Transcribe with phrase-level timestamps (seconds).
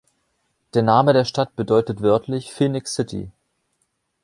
[0.73, 3.29] Der Name der Stadt bedeutet wörtlich: Phoenix City.